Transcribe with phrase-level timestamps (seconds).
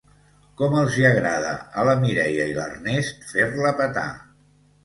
[0.61, 1.51] Com els hi agrada
[1.81, 4.09] a la Mireia i l'Ernest fer-la petar.